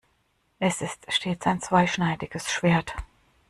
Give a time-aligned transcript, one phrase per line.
[0.57, 2.95] Es ist stets ein zweischneidiges Schwert.